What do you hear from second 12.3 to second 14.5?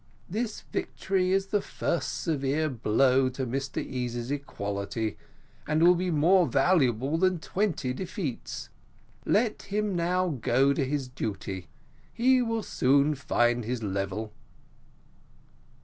will soon find his level."